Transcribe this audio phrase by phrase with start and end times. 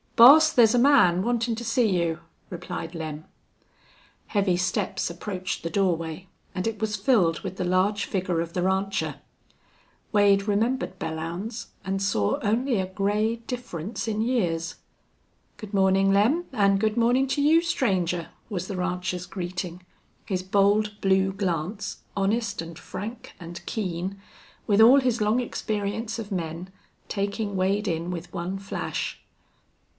[0.15, 2.19] "Boss, thar's a man wantin' to see you,"
[2.51, 3.25] replied Lem.
[4.27, 8.61] Heavy steps approached the doorway and it was filled with the large figure of the
[8.63, 9.15] rancher.
[10.11, 14.75] Wade remembered Belllounds and saw only a gray difference in years.
[15.57, 19.83] "Good mornin', Lem, an' good moinin' to you, stranger," was the rancher's greeting,
[20.25, 24.19] his bold, blue glance, honest and frank and keen,
[24.67, 26.69] with all his long experience of men,
[27.07, 29.19] taking Wade in with one flash.